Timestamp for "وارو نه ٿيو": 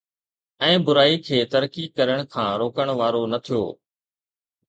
3.01-3.61